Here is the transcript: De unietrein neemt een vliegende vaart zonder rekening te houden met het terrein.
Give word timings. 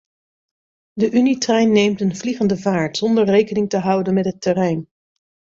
De 0.95 1.09
unietrein 1.11 1.71
neemt 1.71 2.01
een 2.01 2.15
vliegende 2.15 2.57
vaart 2.57 2.97
zonder 2.97 3.25
rekening 3.25 3.69
te 3.69 3.77
houden 3.77 4.13
met 4.13 4.25
het 4.25 4.41
terrein. 4.41 4.87